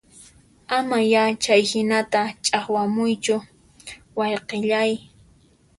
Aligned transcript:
Ama 0.77 0.97
ya 1.13 1.23
chayhinata 1.43 2.21
ch'aqwamuychu 2.45 3.35
wayqillay 4.17 4.91